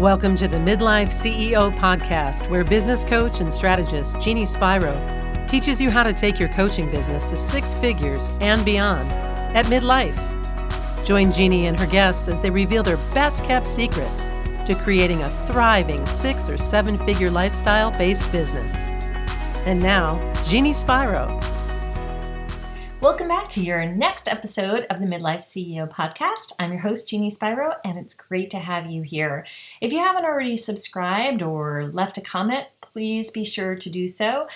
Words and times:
Welcome 0.00 0.34
to 0.36 0.48
the 0.48 0.56
Midlife 0.56 1.08
CEO 1.08 1.76
podcast, 1.76 2.48
where 2.48 2.64
business 2.64 3.04
coach 3.04 3.42
and 3.42 3.52
strategist 3.52 4.18
Jeannie 4.18 4.46
Spiro 4.46 4.96
teaches 5.46 5.78
you 5.78 5.90
how 5.90 6.02
to 6.02 6.14
take 6.14 6.40
your 6.40 6.48
coaching 6.48 6.90
business 6.90 7.26
to 7.26 7.36
six 7.36 7.74
figures 7.74 8.30
and 8.40 8.64
beyond 8.64 9.10
at 9.54 9.66
midlife. 9.66 10.16
Join 11.04 11.30
Jeannie 11.30 11.66
and 11.66 11.78
her 11.78 11.84
guests 11.84 12.28
as 12.28 12.40
they 12.40 12.48
reveal 12.48 12.82
their 12.82 12.96
best 13.12 13.44
kept 13.44 13.66
secrets 13.66 14.24
to 14.64 14.74
creating 14.74 15.22
a 15.22 15.28
thriving 15.46 16.06
six 16.06 16.48
or 16.48 16.56
seven 16.56 16.96
figure 17.04 17.30
lifestyle 17.30 17.90
based 17.90 18.32
business. 18.32 18.86
And 19.66 19.82
now, 19.82 20.16
Jeannie 20.44 20.72
Spiro. 20.72 21.38
Welcome 23.00 23.28
back 23.28 23.48
to 23.48 23.62
your 23.62 23.86
next 23.86 24.28
episode 24.28 24.84
of 24.90 25.00
the 25.00 25.06
Midlife 25.06 25.38
CEO 25.38 25.88
podcast. 25.88 26.52
I'm 26.58 26.70
your 26.70 26.82
host, 26.82 27.08
Jeannie 27.08 27.30
Spiro, 27.30 27.72
and 27.82 27.96
it's 27.96 28.12
great 28.12 28.50
to 28.50 28.58
have 28.58 28.90
you 28.90 29.00
here. 29.00 29.46
If 29.80 29.90
you 29.90 30.00
haven't 30.00 30.26
already 30.26 30.58
subscribed 30.58 31.40
or 31.40 31.88
left 31.94 32.18
a 32.18 32.20
comment, 32.20 32.66
please 32.82 33.30
be 33.30 33.42
sure 33.42 33.74
to 33.74 33.88
do 33.88 34.06
so. 34.06 34.48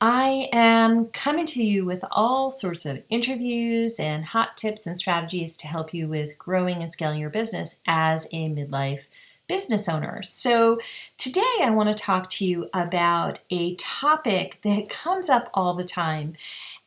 I 0.00 0.48
am 0.50 1.08
coming 1.08 1.44
to 1.44 1.62
you 1.62 1.84
with 1.84 2.02
all 2.10 2.50
sorts 2.50 2.86
of 2.86 3.02
interviews 3.10 4.00
and 4.00 4.24
hot 4.24 4.56
tips 4.56 4.86
and 4.86 4.96
strategies 4.96 5.58
to 5.58 5.66
help 5.66 5.92
you 5.92 6.08
with 6.08 6.38
growing 6.38 6.82
and 6.82 6.90
scaling 6.90 7.20
your 7.20 7.28
business 7.28 7.80
as 7.86 8.26
a 8.32 8.48
midlife 8.48 9.08
business 9.50 9.88
owner. 9.88 10.22
So, 10.22 10.78
today 11.18 11.42
I 11.60 11.70
want 11.70 11.88
to 11.88 11.94
talk 11.94 12.30
to 12.30 12.46
you 12.46 12.70
about 12.72 13.40
a 13.50 13.74
topic 13.74 14.60
that 14.62 14.88
comes 14.88 15.28
up 15.28 15.50
all 15.52 15.74
the 15.74 15.82
time, 15.82 16.34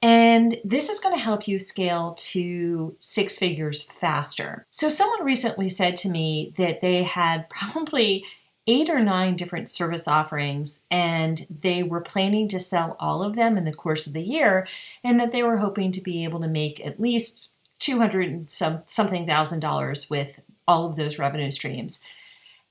and 0.03 0.57
this 0.65 0.89
is 0.89 0.99
going 0.99 1.15
to 1.15 1.23
help 1.23 1.47
you 1.47 1.57
scale 1.57 2.13
to 2.17 2.93
six 2.99 3.37
figures 3.37 3.83
faster. 3.83 4.67
So, 4.69 4.89
someone 4.89 5.23
recently 5.23 5.69
said 5.69 5.95
to 5.97 6.09
me 6.09 6.53
that 6.57 6.81
they 6.81 7.03
had 7.03 7.49
probably 7.49 8.25
eight 8.67 8.89
or 8.89 8.99
nine 8.99 9.35
different 9.35 9.69
service 9.69 10.07
offerings 10.07 10.83
and 10.91 11.45
they 11.49 11.83
were 11.83 12.01
planning 12.01 12.47
to 12.49 12.59
sell 12.59 12.95
all 12.99 13.23
of 13.23 13.35
them 13.35 13.57
in 13.57 13.63
the 13.63 13.73
course 13.73 14.05
of 14.05 14.13
the 14.13 14.21
year 14.21 14.67
and 15.03 15.19
that 15.19 15.31
they 15.31 15.43
were 15.43 15.57
hoping 15.57 15.91
to 15.91 16.01
be 16.01 16.23
able 16.23 16.39
to 16.39 16.47
make 16.47 16.85
at 16.85 16.99
least 16.99 17.55
200 17.79 18.49
some 18.49 18.83
something 18.87 19.25
thousand 19.25 19.59
dollars 19.59 20.09
with 20.09 20.39
all 20.67 20.85
of 20.85 20.95
those 20.95 21.19
revenue 21.19 21.51
streams. 21.51 22.01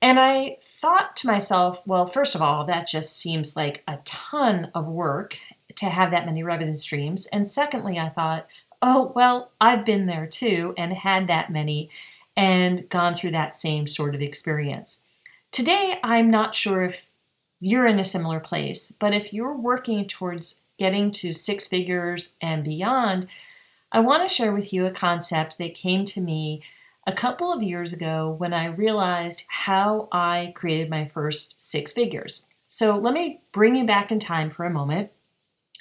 And 0.01 0.19
I 0.19 0.57
thought 0.61 1.15
to 1.17 1.27
myself, 1.27 1.81
well, 1.87 2.07
first 2.07 2.35
of 2.35 2.41
all, 2.41 2.65
that 2.65 2.87
just 2.87 3.17
seems 3.17 3.55
like 3.55 3.83
a 3.87 3.99
ton 4.03 4.69
of 4.75 4.85
work 4.85 5.39
to 5.77 5.85
have 5.85 6.11
that 6.11 6.25
many 6.25 6.43
revenue 6.43 6.75
streams. 6.75 7.25
And 7.27 7.47
secondly, 7.47 7.99
I 7.99 8.09
thought, 8.09 8.47
oh, 8.81 9.11
well, 9.15 9.51
I've 9.61 9.85
been 9.85 10.05
there 10.05 10.27
too 10.27 10.73
and 10.77 10.93
had 10.93 11.27
that 11.27 11.51
many 11.51 11.89
and 12.35 12.87
gone 12.89 13.13
through 13.13 13.31
that 13.31 13.55
same 13.55 13.87
sort 13.87 14.15
of 14.15 14.21
experience. 14.21 15.05
Today, 15.51 15.99
I'm 16.03 16.31
not 16.31 16.55
sure 16.55 16.83
if 16.83 17.07
you're 17.59 17.87
in 17.87 17.99
a 17.99 18.03
similar 18.03 18.39
place, 18.39 18.91
but 18.91 19.13
if 19.13 19.31
you're 19.31 19.55
working 19.55 20.05
towards 20.07 20.63
getting 20.77 21.11
to 21.11 21.31
six 21.31 21.67
figures 21.67 22.35
and 22.41 22.63
beyond, 22.63 23.27
I 23.91 23.99
want 23.99 24.27
to 24.27 24.33
share 24.33 24.51
with 24.51 24.73
you 24.73 24.85
a 24.85 24.91
concept 24.91 25.57
that 25.59 25.75
came 25.75 26.03
to 26.05 26.21
me 26.21 26.63
a 27.05 27.13
couple 27.13 27.53
of 27.53 27.61
years 27.61 27.93
ago 27.93 28.35
when 28.37 28.53
I 28.53 28.65
realized 28.65 29.43
how 29.47 30.09
I 30.11 30.51
created 30.55 30.89
my 30.89 31.05
first 31.13 31.61
six 31.61 31.93
figures. 31.93 32.47
So 32.67 32.97
let 32.97 33.13
me 33.13 33.41
bring 33.51 33.75
you 33.75 33.85
back 33.85 34.11
in 34.11 34.19
time 34.19 34.49
for 34.49 34.65
a 34.65 34.69
moment 34.71 35.11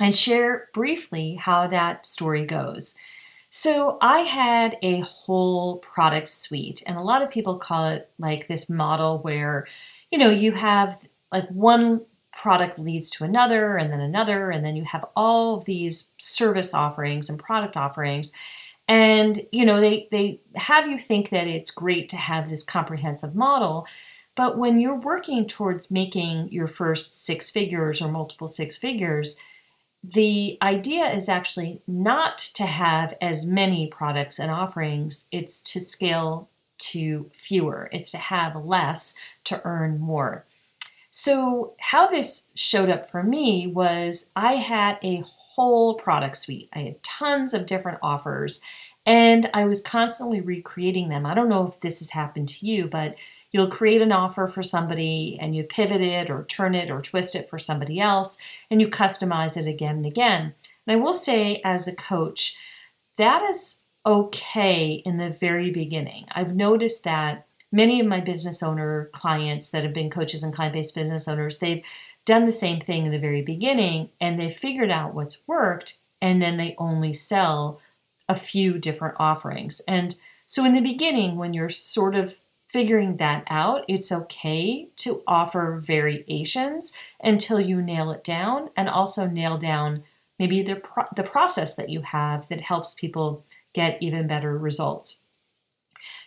and 0.02 0.16
share 0.16 0.68
briefly 0.74 1.36
how 1.36 1.68
that 1.68 2.04
story 2.04 2.44
goes. 2.44 2.96
So, 3.50 3.98
I 4.00 4.20
had 4.20 4.76
a 4.82 5.00
whole 5.00 5.76
product 5.76 6.28
suite, 6.28 6.82
and 6.86 6.96
a 6.96 7.02
lot 7.02 7.22
of 7.22 7.30
people 7.30 7.58
call 7.58 7.86
it 7.86 8.10
like 8.18 8.48
this 8.48 8.68
model 8.68 9.18
where, 9.18 9.66
you 10.10 10.18
know, 10.18 10.30
you 10.30 10.52
have 10.52 11.06
like 11.30 11.48
one 11.50 12.04
product 12.32 12.78
leads 12.78 13.10
to 13.10 13.24
another, 13.24 13.76
and 13.76 13.92
then 13.92 14.00
another, 14.00 14.50
and 14.50 14.64
then 14.64 14.74
you 14.74 14.84
have 14.84 15.04
all 15.14 15.60
these 15.60 16.10
service 16.18 16.74
offerings 16.74 17.28
and 17.28 17.38
product 17.38 17.76
offerings. 17.76 18.32
And, 18.88 19.46
you 19.52 19.64
know, 19.64 19.80
they, 19.80 20.08
they 20.10 20.40
have 20.56 20.88
you 20.88 20.98
think 20.98 21.28
that 21.28 21.46
it's 21.46 21.70
great 21.70 22.08
to 22.08 22.16
have 22.16 22.48
this 22.48 22.64
comprehensive 22.64 23.34
model. 23.34 23.86
But 24.34 24.58
when 24.58 24.80
you're 24.80 24.98
working 24.98 25.46
towards 25.46 25.90
making 25.90 26.48
your 26.50 26.66
first 26.66 27.14
six 27.24 27.50
figures 27.50 28.00
or 28.02 28.10
multiple 28.10 28.48
six 28.48 28.78
figures, 28.78 29.38
the 30.04 30.58
idea 30.60 31.06
is 31.06 31.28
actually 31.28 31.80
not 31.86 32.38
to 32.38 32.64
have 32.64 33.14
as 33.20 33.46
many 33.46 33.86
products 33.86 34.38
and 34.38 34.50
offerings, 34.50 35.28
it's 35.30 35.60
to 35.62 35.80
scale 35.80 36.48
to 36.78 37.30
fewer, 37.32 37.88
it's 37.92 38.10
to 38.10 38.18
have 38.18 38.56
less 38.56 39.16
to 39.44 39.60
earn 39.64 40.00
more. 40.00 40.44
So, 41.10 41.74
how 41.78 42.06
this 42.06 42.50
showed 42.54 42.88
up 42.88 43.10
for 43.10 43.22
me 43.22 43.66
was 43.66 44.30
I 44.34 44.54
had 44.54 44.98
a 45.02 45.22
whole 45.26 45.94
product 45.94 46.38
suite, 46.38 46.70
I 46.72 46.80
had 46.80 47.02
tons 47.02 47.54
of 47.54 47.66
different 47.66 47.98
offers, 48.02 48.62
and 49.04 49.50
I 49.52 49.66
was 49.66 49.82
constantly 49.82 50.40
recreating 50.40 51.10
them. 51.10 51.26
I 51.26 51.34
don't 51.34 51.48
know 51.48 51.68
if 51.68 51.80
this 51.80 51.98
has 52.00 52.10
happened 52.10 52.48
to 52.48 52.66
you, 52.66 52.88
but 52.88 53.16
You'll 53.52 53.68
create 53.68 54.00
an 54.00 54.12
offer 54.12 54.48
for 54.48 54.62
somebody 54.62 55.38
and 55.40 55.54
you 55.54 55.64
pivot 55.64 56.00
it 56.00 56.30
or 56.30 56.44
turn 56.44 56.74
it 56.74 56.90
or 56.90 57.00
twist 57.00 57.34
it 57.34 57.50
for 57.50 57.58
somebody 57.58 58.00
else 58.00 58.38
and 58.70 58.80
you 58.80 58.88
customize 58.88 59.56
it 59.56 59.68
again 59.68 59.96
and 59.96 60.06
again. 60.06 60.54
And 60.86 60.96
I 60.96 61.02
will 61.02 61.12
say, 61.12 61.60
as 61.64 61.86
a 61.86 61.94
coach, 61.94 62.56
that 63.18 63.42
is 63.42 63.84
okay 64.04 65.02
in 65.04 65.18
the 65.18 65.30
very 65.30 65.70
beginning. 65.70 66.26
I've 66.32 66.56
noticed 66.56 67.04
that 67.04 67.46
many 67.70 68.00
of 68.00 68.06
my 68.06 68.20
business 68.20 68.62
owner 68.62 69.10
clients 69.12 69.70
that 69.70 69.84
have 69.84 69.92
been 69.94 70.10
coaches 70.10 70.42
and 70.42 70.54
client 70.54 70.72
based 70.72 70.94
business 70.94 71.28
owners, 71.28 71.58
they've 71.58 71.84
done 72.24 72.46
the 72.46 72.52
same 72.52 72.80
thing 72.80 73.04
in 73.06 73.12
the 73.12 73.18
very 73.18 73.42
beginning 73.42 74.10
and 74.20 74.38
they've 74.38 74.52
figured 74.52 74.90
out 74.90 75.14
what's 75.14 75.42
worked 75.46 75.98
and 76.20 76.40
then 76.40 76.56
they 76.56 76.74
only 76.78 77.12
sell 77.12 77.80
a 78.28 78.34
few 78.34 78.78
different 78.78 79.16
offerings. 79.18 79.80
And 79.86 80.14
so 80.46 80.64
in 80.64 80.72
the 80.72 80.80
beginning, 80.80 81.36
when 81.36 81.52
you're 81.52 81.68
sort 81.68 82.14
of 82.14 82.40
figuring 82.72 83.18
that 83.18 83.44
out, 83.50 83.84
it's 83.86 84.10
okay 84.10 84.88
to 84.96 85.22
offer 85.26 85.80
variations 85.84 86.96
until 87.22 87.60
you 87.60 87.82
nail 87.82 88.10
it 88.10 88.24
down 88.24 88.70
and 88.76 88.88
also 88.88 89.26
nail 89.26 89.58
down 89.58 90.02
maybe 90.38 90.62
the, 90.62 90.76
pro- 90.76 91.04
the 91.14 91.22
process 91.22 91.76
that 91.76 91.90
you 91.90 92.00
have 92.00 92.48
that 92.48 92.62
helps 92.62 92.94
people 92.94 93.44
get 93.74 94.02
even 94.02 94.26
better 94.26 94.56
results. 94.56 95.20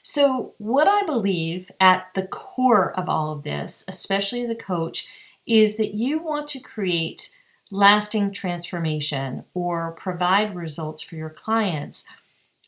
So, 0.04 0.54
what 0.60 0.88
I 0.88 1.02
believe 1.04 1.72
at 1.82 2.08
the 2.14 2.28
core 2.28 2.98
of 2.98 3.10
all 3.10 3.34
of 3.34 3.44
this, 3.44 3.84
especially 3.88 4.44
as 4.44 4.52
a 4.52 4.56
coach, 4.56 5.08
is 5.48 5.78
that 5.78 5.96
you 5.96 6.20
want 6.20 6.48
to 6.50 6.60
create 6.60 7.36
lasting 7.72 8.32
transformation 8.32 9.44
or 9.56 9.94
provide 9.94 10.56
results 10.56 11.02
for 11.02 11.16
your 11.16 11.32
clients. 11.32 12.08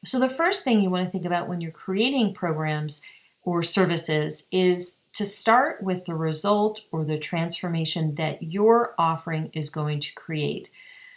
So, 0.04 0.20
the 0.20 0.30
first 0.30 0.64
thing 0.64 0.82
you 0.82 0.90
want 0.90 1.06
to 1.06 1.12
think 1.12 1.26
about 1.26 1.48
when 1.48 1.62
you're 1.62 1.72
creating 1.72 2.34
programs 2.34 3.04
or 3.48 3.64
services 3.64 4.46
is 4.52 4.98
to 5.14 5.26
start 5.26 5.82
with 5.82 6.04
the 6.04 6.14
result 6.14 6.82
or 6.92 7.06
the 7.06 7.18
transformation 7.18 8.16
that 8.16 8.44
your 8.44 8.94
offering 8.98 9.50
is 9.54 9.70
going 9.70 10.02
to 10.02 10.14
create. 10.16 10.70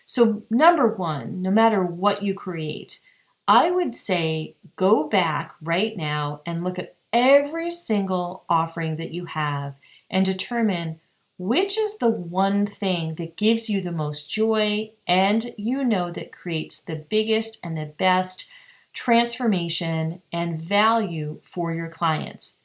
So, 0.05 0.45
number 0.49 0.87
one, 0.87 1.43
no 1.43 1.51
matter 1.51 1.83
what 1.83 2.23
you 2.23 2.33
create, 2.35 3.01
I 3.49 3.73
would 3.73 3.97
say 3.97 4.55
go 4.77 5.09
back 5.09 5.57
right 5.61 5.97
now 5.97 6.41
and 6.47 6.63
look 6.63 6.79
at 6.79 6.95
every 7.13 7.69
single 7.73 8.45
offering 8.49 8.95
that 8.99 9.11
you 9.11 9.25
have 9.25 9.75
and 10.09 10.25
determine 10.25 11.01
which 11.37 11.77
is 11.77 11.99
the 11.99 12.11
one 12.11 12.65
thing 12.65 13.17
that 13.17 13.37
gives 13.37 13.69
you 13.69 13.81
the 13.81 13.91
most 13.91 14.31
joy 14.31 14.89
and 15.09 15.53
you 15.57 15.83
know 15.83 16.13
that 16.13 16.31
creates 16.31 16.81
the 16.81 16.95
biggest 16.95 17.59
and 17.65 17.77
the 17.77 17.93
best 17.99 18.49
transformation, 18.93 20.23
and 20.33 20.61
value 20.61 21.41
for 21.45 21.73
your 21.73 21.89
clients. 21.89 22.61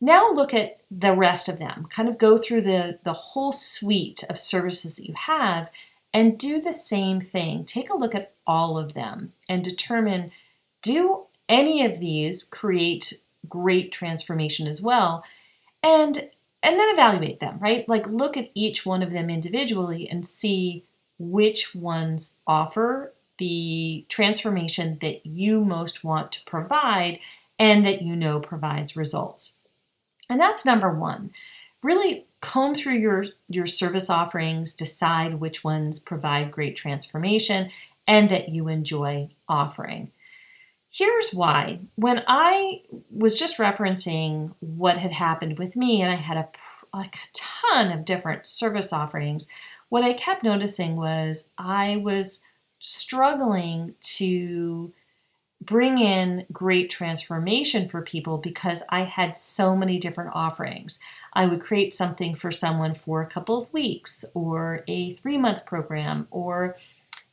Now 0.00 0.32
look 0.32 0.54
at 0.54 0.80
the 0.90 1.12
rest 1.12 1.48
of 1.48 1.58
them. 1.58 1.86
Kind 1.90 2.08
of 2.08 2.18
go 2.18 2.38
through 2.38 2.62
the, 2.62 2.98
the 3.04 3.12
whole 3.12 3.52
suite 3.52 4.24
of 4.30 4.38
services 4.38 4.96
that 4.96 5.06
you 5.06 5.14
have 5.14 5.70
and 6.12 6.38
do 6.38 6.60
the 6.60 6.72
same 6.72 7.20
thing. 7.20 7.64
Take 7.64 7.90
a 7.90 7.96
look 7.96 8.14
at 8.14 8.32
all 8.46 8.78
of 8.78 8.94
them 8.94 9.32
and 9.48 9.62
determine 9.62 10.32
do 10.82 11.24
any 11.48 11.84
of 11.84 12.00
these 12.00 12.44
create 12.44 13.22
great 13.48 13.92
transformation 13.92 14.66
as 14.66 14.80
well? 14.80 15.24
And 15.82 16.30
and 16.62 16.78
then 16.78 16.92
evaluate 16.92 17.40
them, 17.40 17.58
right? 17.58 17.88
Like 17.88 18.06
look 18.06 18.36
at 18.36 18.50
each 18.54 18.84
one 18.84 19.02
of 19.02 19.10
them 19.10 19.30
individually 19.30 20.08
and 20.08 20.26
see 20.26 20.84
which 21.18 21.74
ones 21.74 22.40
offer 22.46 23.14
the 23.40 24.04
transformation 24.08 24.98
that 25.00 25.26
you 25.26 25.64
most 25.64 26.04
want 26.04 26.30
to 26.30 26.44
provide 26.44 27.18
and 27.58 27.84
that 27.84 28.02
you 28.02 28.14
know 28.14 28.38
provides 28.38 28.96
results. 28.96 29.56
And 30.28 30.38
that's 30.38 30.66
number 30.66 30.92
one. 30.92 31.32
Really 31.82 32.26
comb 32.40 32.74
through 32.74 32.98
your, 32.98 33.24
your 33.48 33.66
service 33.66 34.10
offerings, 34.10 34.74
decide 34.74 35.40
which 35.40 35.64
ones 35.64 35.98
provide 35.98 36.52
great 36.52 36.76
transformation 36.76 37.70
and 38.06 38.30
that 38.30 38.50
you 38.50 38.68
enjoy 38.68 39.30
offering. 39.48 40.12
Here's 40.90 41.32
why. 41.32 41.80
When 41.94 42.22
I 42.26 42.82
was 43.10 43.38
just 43.38 43.58
referencing 43.58 44.52
what 44.60 44.98
had 44.98 45.12
happened 45.12 45.58
with 45.58 45.76
me, 45.76 46.02
and 46.02 46.12
I 46.12 46.16
had 46.16 46.36
a 46.36 46.48
like 46.92 47.14
a 47.14 47.28
ton 47.32 47.92
of 47.92 48.04
different 48.04 48.46
service 48.46 48.92
offerings, 48.92 49.48
what 49.88 50.02
I 50.02 50.12
kept 50.12 50.42
noticing 50.42 50.96
was 50.96 51.50
I 51.56 51.96
was 51.96 52.42
struggling 52.80 53.94
to 54.00 54.92
bring 55.62 55.98
in 55.98 56.46
great 56.50 56.90
transformation 56.90 57.88
for 57.88 58.00
people 58.02 58.38
because 58.38 58.82
I 58.88 59.02
had 59.02 59.36
so 59.36 59.76
many 59.76 59.98
different 59.98 60.30
offerings. 60.34 60.98
I 61.34 61.46
would 61.46 61.60
create 61.60 61.94
something 61.94 62.34
for 62.34 62.50
someone 62.50 62.94
for 62.94 63.22
a 63.22 63.26
couple 63.26 63.58
of 63.58 63.72
weeks 63.72 64.24
or 64.34 64.82
a 64.88 65.12
three 65.14 65.38
month 65.38 65.64
program 65.66 66.26
or 66.30 66.76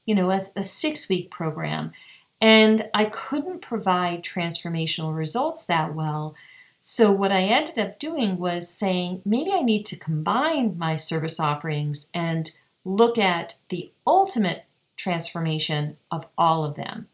you 0.05 0.13
know 0.13 0.29
a, 0.29 0.45
a 0.55 0.63
six 0.63 1.09
week 1.09 1.31
program 1.31 1.93
and 2.39 2.87
I 2.93 3.05
couldn't 3.05 3.61
provide 3.61 4.23
transformational 4.23 5.15
results 5.15 5.65
that 5.65 5.95
well. 5.95 6.35
So, 6.81 7.11
what 7.11 7.31
I 7.31 7.41
ended 7.41 7.79
up 7.79 7.99
doing 7.99 8.37
was 8.37 8.69
saying 8.69 9.21
maybe 9.25 9.51
I 9.51 9.61
need 9.61 9.85
to 9.87 9.97
combine 9.97 10.77
my 10.77 10.95
service 10.95 11.39
offerings 11.39 12.09
and 12.13 12.51
look 12.85 13.17
at 13.17 13.55
the 13.69 13.91
ultimate 14.05 14.66
transformation 14.97 15.97
of 16.11 16.27
all 16.37 16.65
of 16.65 16.75
them. 16.75 17.07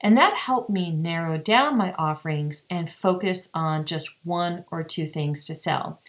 And 0.00 0.16
that 0.16 0.34
helped 0.34 0.70
me 0.70 0.90
narrow 0.90 1.36
down 1.36 1.76
my 1.76 1.92
offerings 1.94 2.66
and 2.70 2.88
focus 2.88 3.50
on 3.52 3.84
just 3.84 4.16
one 4.24 4.64
or 4.70 4.82
two 4.82 5.06
things 5.06 5.44
to 5.46 5.54
sell. 5.54 6.00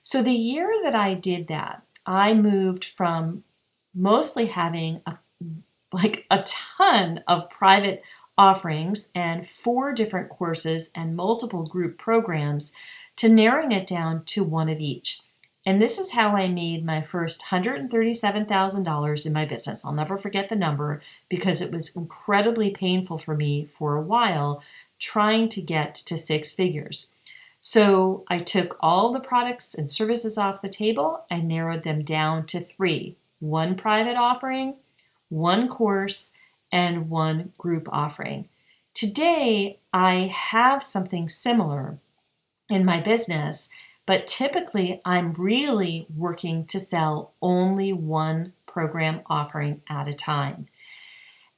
So, 0.00 0.22
the 0.22 0.32
year 0.32 0.72
that 0.84 0.94
I 0.94 1.14
did 1.14 1.48
that, 1.48 1.82
I 2.06 2.32
moved 2.32 2.84
from 2.84 3.44
mostly 3.94 4.46
having 4.46 5.02
a 5.06 5.18
like 5.92 6.26
a 6.30 6.44
ton 6.46 7.22
of 7.26 7.48
private 7.50 8.02
offerings 8.36 9.10
and 9.14 9.48
four 9.48 9.92
different 9.92 10.28
courses 10.28 10.90
and 10.94 11.16
multiple 11.16 11.64
group 11.64 11.98
programs 11.98 12.74
to 13.16 13.28
narrowing 13.28 13.72
it 13.72 13.86
down 13.86 14.24
to 14.24 14.44
one 14.44 14.68
of 14.68 14.78
each. 14.78 15.20
And 15.66 15.82
this 15.82 15.98
is 15.98 16.12
how 16.12 16.36
I 16.36 16.46
made 16.46 16.86
my 16.86 17.02
first 17.02 17.46
$137,000 17.46 19.26
in 19.26 19.32
my 19.32 19.44
business. 19.44 19.84
I'll 19.84 19.92
never 19.92 20.16
forget 20.16 20.48
the 20.48 20.54
number 20.54 21.02
because 21.28 21.60
it 21.60 21.72
was 21.72 21.96
incredibly 21.96 22.70
painful 22.70 23.18
for 23.18 23.36
me 23.36 23.68
for 23.76 23.96
a 23.96 24.00
while 24.00 24.62
trying 25.00 25.48
to 25.50 25.60
get 25.60 25.94
to 25.96 26.16
six 26.16 26.52
figures. 26.52 27.14
So 27.60 28.24
I 28.28 28.38
took 28.38 28.76
all 28.78 29.12
the 29.12 29.18
products 29.18 29.74
and 29.74 29.90
services 29.90 30.38
off 30.38 30.62
the 30.62 30.68
table 30.68 31.24
and 31.28 31.48
narrowed 31.48 31.82
them 31.82 32.04
down 32.04 32.46
to 32.46 32.60
three 32.60 33.16
one 33.40 33.74
private 33.74 34.16
offering, 34.16 34.76
one 35.28 35.68
course, 35.68 36.32
and 36.72 37.10
one 37.10 37.52
group 37.58 37.88
offering. 37.92 38.48
Today, 38.94 39.78
I 39.92 40.32
have 40.34 40.82
something 40.82 41.28
similar 41.28 41.98
in 42.70 42.84
my 42.84 43.00
business, 43.00 43.68
but 44.06 44.26
typically 44.26 45.00
I'm 45.04 45.32
really 45.34 46.06
working 46.14 46.64
to 46.66 46.80
sell 46.80 47.34
only 47.42 47.92
one 47.92 48.52
program 48.66 49.22
offering 49.26 49.82
at 49.88 50.08
a 50.08 50.14
time. 50.14 50.66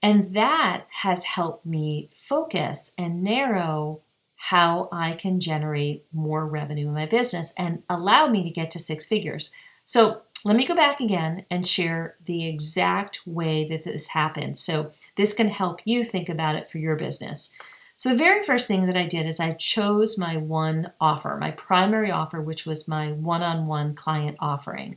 And 0.02 0.34
that 0.34 0.86
has 1.02 1.24
helped 1.24 1.66
me 1.66 2.10
focus 2.14 2.92
and 2.96 3.22
narrow 3.22 4.00
how 4.36 4.88
I 4.92 5.14
can 5.14 5.40
generate 5.40 6.06
more 6.12 6.46
revenue 6.46 6.86
in 6.86 6.94
my 6.94 7.06
business 7.06 7.52
and 7.58 7.82
allow 7.90 8.28
me 8.28 8.44
to 8.44 8.50
get 8.50 8.70
to 8.72 8.78
six 8.78 9.04
figures. 9.04 9.50
So 9.84 10.22
let 10.44 10.56
me 10.56 10.64
go 10.64 10.76
back 10.76 11.00
again 11.00 11.44
and 11.50 11.66
share 11.66 12.14
the 12.24 12.46
exact 12.46 13.22
way 13.26 13.68
that 13.68 13.82
this 13.82 14.06
happened. 14.06 14.56
So 14.56 14.92
this 15.16 15.32
can 15.32 15.48
help 15.48 15.80
you 15.84 16.04
think 16.04 16.28
about 16.28 16.54
it 16.54 16.70
for 16.70 16.78
your 16.78 16.94
business. 16.94 17.52
So 17.98 18.10
the 18.10 18.16
very 18.16 18.44
first 18.44 18.68
thing 18.68 18.86
that 18.86 18.96
I 18.96 19.06
did 19.06 19.26
is 19.26 19.40
I 19.40 19.54
chose 19.54 20.16
my 20.16 20.36
one 20.36 20.92
offer, 21.00 21.36
my 21.36 21.50
primary 21.50 22.12
offer, 22.12 22.40
which 22.40 22.64
was 22.64 22.86
my 22.86 23.10
one 23.10 23.42
on 23.42 23.66
one 23.66 23.96
client 23.96 24.36
offering. 24.38 24.96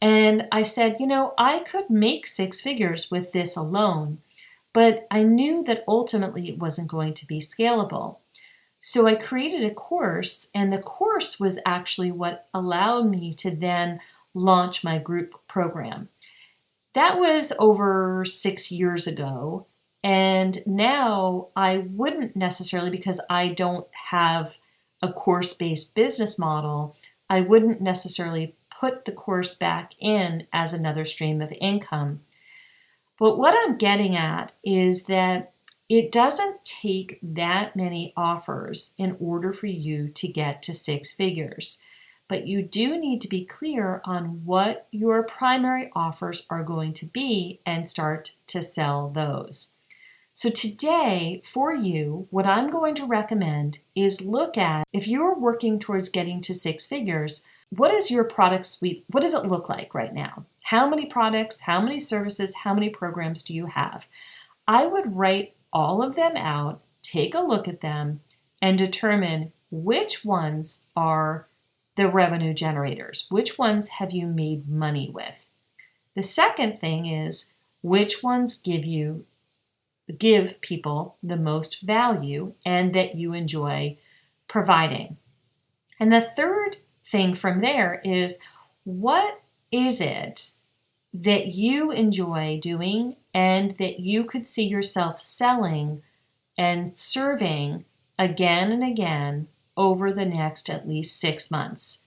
And 0.00 0.48
I 0.50 0.62
said, 0.62 0.96
you 0.98 1.06
know, 1.06 1.34
I 1.36 1.58
could 1.58 1.90
make 1.90 2.26
six 2.26 2.62
figures 2.62 3.10
with 3.10 3.32
this 3.32 3.58
alone, 3.58 4.22
but 4.72 5.06
I 5.10 5.22
knew 5.22 5.62
that 5.64 5.84
ultimately 5.86 6.48
it 6.48 6.58
wasn't 6.58 6.88
going 6.88 7.12
to 7.12 7.26
be 7.26 7.40
scalable. 7.40 8.16
So 8.80 9.06
I 9.06 9.16
created 9.16 9.62
a 9.62 9.74
course, 9.74 10.50
and 10.54 10.72
the 10.72 10.78
course 10.78 11.38
was 11.38 11.58
actually 11.66 12.10
what 12.10 12.48
allowed 12.54 13.10
me 13.10 13.34
to 13.34 13.54
then 13.54 14.00
launch 14.32 14.82
my 14.82 14.96
group 14.96 15.46
program. 15.46 16.08
That 16.94 17.18
was 17.18 17.52
over 17.58 18.24
six 18.24 18.72
years 18.72 19.06
ago. 19.06 19.66
And 20.02 20.58
now 20.66 21.48
I 21.54 21.78
wouldn't 21.78 22.34
necessarily, 22.34 22.90
because 22.90 23.20
I 23.28 23.48
don't 23.48 23.86
have 24.10 24.56
a 25.02 25.12
course 25.12 25.52
based 25.52 25.94
business 25.94 26.38
model, 26.38 26.96
I 27.28 27.40
wouldn't 27.40 27.80
necessarily 27.80 28.56
put 28.80 29.04
the 29.04 29.12
course 29.12 29.54
back 29.54 29.92
in 29.98 30.46
as 30.52 30.72
another 30.72 31.04
stream 31.04 31.40
of 31.42 31.52
income. 31.60 32.20
But 33.18 33.38
what 33.38 33.54
I'm 33.54 33.76
getting 33.76 34.16
at 34.16 34.52
is 34.64 35.04
that 35.04 35.52
it 35.88 36.12
doesn't 36.12 36.64
take 36.64 37.18
that 37.22 37.76
many 37.76 38.14
offers 38.16 38.94
in 38.96 39.16
order 39.20 39.52
for 39.52 39.66
you 39.66 40.08
to 40.08 40.28
get 40.28 40.62
to 40.62 40.72
six 40.72 41.12
figures 41.12 41.84
but 42.30 42.46
you 42.46 42.62
do 42.62 42.96
need 42.96 43.20
to 43.20 43.28
be 43.28 43.44
clear 43.44 44.00
on 44.04 44.44
what 44.44 44.86
your 44.92 45.24
primary 45.24 45.90
offers 45.96 46.46
are 46.48 46.62
going 46.62 46.92
to 46.92 47.06
be 47.06 47.58
and 47.66 47.88
start 47.88 48.34
to 48.46 48.62
sell 48.62 49.10
those. 49.10 49.74
So, 50.40 50.48
today 50.48 51.42
for 51.44 51.74
you, 51.74 52.26
what 52.30 52.46
I'm 52.46 52.70
going 52.70 52.94
to 52.94 53.04
recommend 53.04 53.80
is 53.94 54.24
look 54.24 54.56
at 54.56 54.86
if 54.90 55.06
you're 55.06 55.38
working 55.38 55.78
towards 55.78 56.08
getting 56.08 56.40
to 56.40 56.54
six 56.54 56.86
figures, 56.86 57.44
what 57.68 57.92
is 57.92 58.10
your 58.10 58.24
product 58.24 58.64
suite? 58.64 59.04
What 59.10 59.20
does 59.20 59.34
it 59.34 59.44
look 59.44 59.68
like 59.68 59.94
right 59.94 60.14
now? 60.14 60.46
How 60.62 60.88
many 60.88 61.04
products, 61.04 61.60
how 61.60 61.82
many 61.82 62.00
services, 62.00 62.54
how 62.54 62.72
many 62.72 62.88
programs 62.88 63.42
do 63.42 63.54
you 63.54 63.66
have? 63.66 64.06
I 64.66 64.86
would 64.86 65.14
write 65.14 65.56
all 65.74 66.02
of 66.02 66.16
them 66.16 66.38
out, 66.38 66.80
take 67.02 67.34
a 67.34 67.40
look 67.40 67.68
at 67.68 67.82
them, 67.82 68.22
and 68.62 68.78
determine 68.78 69.52
which 69.70 70.24
ones 70.24 70.86
are 70.96 71.48
the 71.96 72.08
revenue 72.08 72.54
generators. 72.54 73.26
Which 73.28 73.58
ones 73.58 73.88
have 73.88 74.12
you 74.12 74.26
made 74.26 74.70
money 74.70 75.10
with? 75.12 75.50
The 76.14 76.22
second 76.22 76.80
thing 76.80 77.04
is 77.04 77.52
which 77.82 78.22
ones 78.22 78.56
give 78.56 78.86
you 78.86 79.26
give 80.18 80.60
people 80.60 81.16
the 81.22 81.36
most 81.36 81.82
value 81.82 82.54
and 82.64 82.94
that 82.94 83.14
you 83.14 83.32
enjoy 83.32 83.96
providing. 84.48 85.16
And 85.98 86.12
the 86.12 86.20
third 86.20 86.78
thing 87.04 87.34
from 87.34 87.60
there 87.60 88.00
is 88.04 88.38
what 88.84 89.42
is 89.70 90.00
it 90.00 90.52
that 91.12 91.48
you 91.48 91.90
enjoy 91.90 92.58
doing 92.62 93.16
and 93.34 93.76
that 93.78 94.00
you 94.00 94.24
could 94.24 94.46
see 94.46 94.66
yourself 94.66 95.20
selling 95.20 96.02
and 96.56 96.96
serving 96.96 97.84
again 98.18 98.70
and 98.70 98.84
again 98.84 99.48
over 99.76 100.12
the 100.12 100.26
next 100.26 100.68
at 100.68 100.88
least 100.88 101.18
six 101.18 101.50
months. 101.50 102.04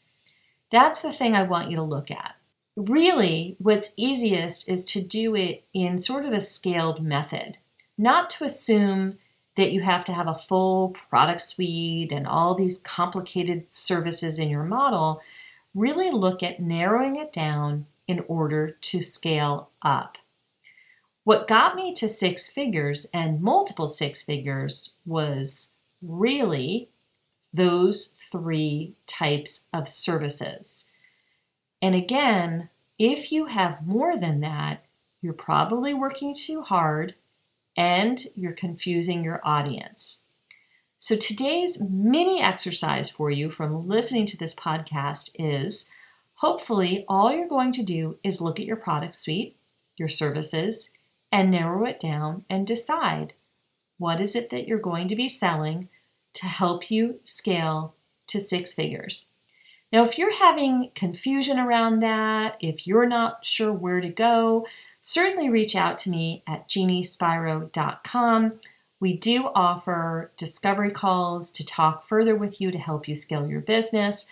That's 0.69 1.01
the 1.01 1.11
thing 1.11 1.35
I 1.35 1.43
want 1.43 1.69
you 1.69 1.75
to 1.77 1.83
look 1.83 2.11
at. 2.11 2.35
Really, 2.75 3.55
what's 3.59 3.93
easiest 3.97 4.67
is 4.67 4.83
to 4.85 5.01
do 5.01 5.35
it 5.35 5.65
in 5.73 5.99
sort 5.99 6.25
of 6.25 6.33
a 6.33 6.39
scaled 6.39 7.03
method, 7.03 7.57
not 7.97 8.29
to 8.31 8.43
assume 8.43 9.17
that 9.55 9.71
you 9.71 9.81
have 9.81 10.03
to 10.05 10.13
have 10.13 10.27
a 10.27 10.37
full 10.37 10.89
product 10.89 11.41
suite 11.41 12.11
and 12.11 12.25
all 12.25 12.55
these 12.55 12.79
complicated 12.79 13.71
services 13.71 14.39
in 14.39 14.49
your 14.49 14.63
model. 14.63 15.21
Really 15.75 16.11
look 16.11 16.41
at 16.41 16.59
narrowing 16.59 17.15
it 17.15 17.31
down 17.31 17.85
in 18.07 18.23
order 18.27 18.71
to 18.71 19.01
scale 19.01 19.69
up. 19.81 20.17
What 21.23 21.47
got 21.47 21.75
me 21.75 21.93
to 21.93 22.09
six 22.09 22.49
figures 22.49 23.05
and 23.13 23.41
multiple 23.41 23.87
six 23.87 24.23
figures 24.23 24.95
was 25.05 25.75
really 26.01 26.89
those 27.53 28.15
three 28.31 28.95
types 29.07 29.69
of 29.71 29.87
services. 29.87 30.89
And 31.81 31.95
again, 31.95 32.69
if 32.99 33.31
you 33.31 33.45
have 33.45 33.85
more 33.85 34.17
than 34.17 34.41
that, 34.41 34.85
you're 35.21 35.33
probably 35.33 35.93
working 35.93 36.33
too 36.33 36.61
hard 36.61 37.15
and 37.75 38.23
you're 38.35 38.53
confusing 38.53 39.23
your 39.23 39.41
audience. 39.43 40.25
So, 40.97 41.17
today's 41.17 41.81
mini 41.81 42.41
exercise 42.41 43.09
for 43.09 43.29
you 43.29 43.51
from 43.51 43.87
listening 43.87 44.25
to 44.27 44.37
this 44.37 44.55
podcast 44.55 45.31
is 45.35 45.91
hopefully 46.35 47.03
all 47.07 47.35
you're 47.35 47.49
going 47.49 47.73
to 47.73 47.83
do 47.83 48.17
is 48.23 48.39
look 48.39 48.59
at 48.59 48.65
your 48.65 48.77
product 48.77 49.15
suite, 49.15 49.57
your 49.97 50.07
services, 50.07 50.91
and 51.31 51.51
narrow 51.51 51.85
it 51.85 51.99
down 51.99 52.45
and 52.49 52.65
decide 52.65 53.33
what 53.97 54.21
is 54.21 54.35
it 54.35 54.49
that 54.49 54.67
you're 54.67 54.79
going 54.79 55.09
to 55.09 55.15
be 55.15 55.27
selling 55.27 55.89
to 56.35 56.45
help 56.45 56.89
you 56.89 57.19
scale 57.25 57.95
to 58.27 58.39
six 58.39 58.73
figures. 58.73 59.32
Now, 59.93 60.03
if 60.03 60.17
you're 60.17 60.33
having 60.33 60.89
confusion 60.95 61.59
around 61.59 61.99
that, 61.99 62.57
if 62.59 62.87
you're 62.87 63.05
not 63.05 63.45
sure 63.45 63.71
where 63.71 64.01
to 64.01 64.09
go, 64.09 64.65
certainly 65.01 65.51
reach 65.51 65.75
out 65.75 65.99
to 65.99 66.09
me 66.09 66.41
at 66.47 66.67
jeanniespiro.com. 66.67 68.53
We 68.99 69.15
do 69.15 69.51
offer 69.53 70.31
discovery 70.35 70.89
calls 70.89 71.51
to 71.51 71.63
talk 71.63 72.07
further 72.07 72.35
with 72.35 72.59
you 72.59 72.71
to 72.71 72.77
help 72.79 73.07
you 73.07 73.13
scale 73.13 73.47
your 73.47 73.61
business. 73.61 74.27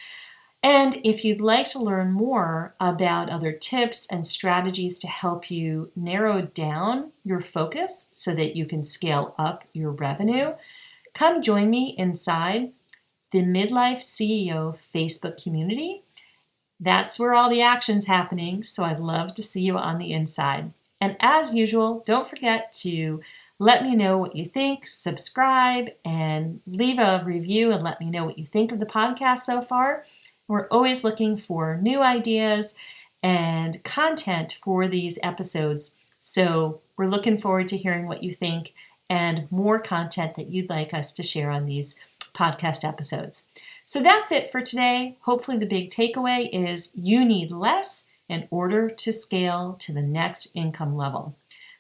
And 0.64 1.00
if 1.04 1.24
you'd 1.24 1.42
like 1.42 1.70
to 1.72 1.80
learn 1.80 2.12
more 2.12 2.74
about 2.80 3.30
other 3.30 3.52
tips 3.52 4.08
and 4.12 4.26
strategies 4.26 4.98
to 5.00 5.08
help 5.08 5.52
you 5.52 5.92
narrow 5.96 6.42
down 6.42 7.12
your 7.24 7.42
focus 7.42 8.10
so 8.12 8.34
that 8.34 8.56
you 8.56 8.66
can 8.66 8.82
scale 8.82 9.36
up 9.38 9.64
your 9.74 9.92
revenue, 9.92 10.54
come 11.14 11.44
join 11.44 11.70
me 11.70 11.94
inside 12.00 12.72
the 13.32 13.42
Midlife 13.42 14.00
CEO 14.00 14.78
Facebook 14.94 15.42
community. 15.42 16.04
That's 16.80 17.20
where 17.20 17.34
all 17.34 17.50
the 17.50 17.62
action's 17.62 18.06
happening, 18.06 18.64
so 18.64 18.84
I'd 18.84 19.00
love 19.00 19.36
to 19.36 19.44
see 19.44 19.62
you 19.62 19.78
on 19.78 19.98
the 19.98 20.12
inside. 20.12 20.74
And 21.00 21.16
as 21.20 21.54
usual, 21.54 22.04
don't 22.06 22.28
forget 22.28 22.74
to 22.82 23.22
let 23.60 23.84
me 23.84 23.96
know 23.96 24.18
what 24.18 24.36
you 24.36 24.46
think, 24.46 24.88
subscribe, 24.88 25.92
and 26.04 26.62
leave 26.66 26.98
a 26.98 27.22
review 27.24 27.72
and 27.72 27.84
let 27.84 28.00
me 28.00 28.10
know 28.10 28.26
what 28.26 28.40
you 28.40 28.46
think 28.46 28.72
of 28.72 28.80
the 28.80 28.86
podcast 28.86 29.40
so 29.40 29.62
far. 29.62 30.06
We're 30.48 30.68
always 30.70 31.04
looking 31.04 31.38
for 31.38 31.78
new 31.78 32.02
ideas 32.02 32.76
and 33.22 33.84
content 33.84 34.58
for 34.64 34.88
these 34.88 35.20
episodes. 35.22 36.00
So 36.18 36.82
we're 36.98 37.06
looking 37.06 37.38
forward 37.38 37.68
to 37.70 37.78
hearing 37.78 38.08
what 38.08 38.24
you 38.24 38.34
think 38.34 38.74
and 39.10 39.52
more 39.52 39.80
content 39.80 40.36
that 40.36 40.50
you'd 40.50 40.70
like 40.70 40.94
us 40.94 41.14
to 41.14 41.24
share 41.24 41.52
on 41.52 41.66
these 41.66 42.04
podcast 42.34 42.84
episodes. 42.84 43.48
So 43.84 44.02
that's 44.02 44.32
it 44.32 44.52
for 44.52 44.62
today. 44.62 45.18
Hopefully, 45.22 45.58
the 45.58 45.66
big 45.66 45.90
takeaway 45.90 46.50
is 46.52 46.92
you 46.96 47.26
need 47.26 47.52
less 47.52 48.10
in 48.30 48.48
order 48.50 48.90
to 48.90 49.12
scale 49.12 49.76
to 49.80 49.92
the 49.92 50.02
next 50.02 50.56
income 50.56 50.96
level. 50.96 51.36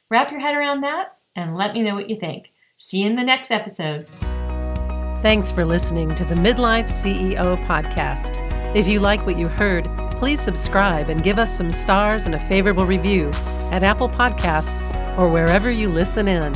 Wrap 0.10 0.32
your 0.32 0.42
head 0.42 0.56
around 0.56 0.82
that 0.82 1.18
and 1.36 1.56
let 1.56 1.74
me 1.74 1.82
know 1.82 1.96
what 1.96 2.10
you 2.10 2.18
think. 2.18 2.52
See 2.78 3.04
you 3.04 3.08
in 3.08 3.16
the 3.16 3.24
next 3.24 3.52
episode. 3.52 4.08
Thanks 5.22 5.52
for 5.52 5.64
listening 5.64 6.16
to 6.16 6.26
the 6.26 6.36
Midlife 6.36 6.90
CEO 6.90 7.64
podcast. 7.68 8.36
If 8.76 8.88
you 8.88 9.00
like 9.00 9.26
what 9.26 9.38
you 9.38 9.48
heard, 9.48 9.88
please 10.12 10.42
subscribe 10.42 11.10
and 11.10 11.24
give 11.24 11.38
us 11.38 11.56
some 11.56 11.72
stars 11.72 12.26
and 12.26 12.36
a 12.36 12.40
favorable 12.40 12.86
review 12.86 13.30
at 13.72 13.84
Apple 13.84 14.10
Podcasts 14.10 14.82
or 15.18 15.30
wherever 15.30 15.70
you 15.70 15.90
listen 15.90 16.28
in. 16.28 16.54